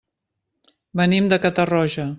Venim 1.03 1.31
de 1.35 1.41
Catarroja. 1.47 2.09